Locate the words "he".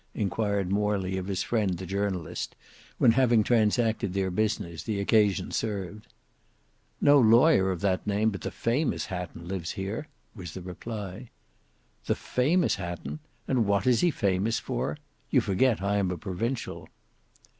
14.01-14.09